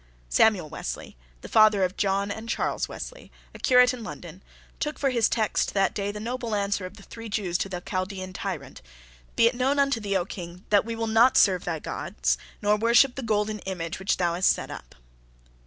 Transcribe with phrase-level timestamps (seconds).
[0.29, 4.41] Samuel Wesley, the father of John and Charles Wesley, a curate in London,
[4.79, 7.81] took for his text that day the noble answer of the three Jews to the
[7.81, 8.81] Chaldean tyrant.
[9.35, 12.77] "Be it known unto thee, O King, that we will not serve thy gods, nor
[12.77, 14.95] worship the golden image which thou hast set up."